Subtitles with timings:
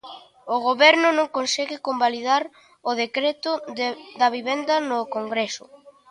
[0.53, 2.43] O Goberno non consegue convalidar
[2.89, 3.87] o decreto de
[4.35, 5.65] vivenda no Congreso.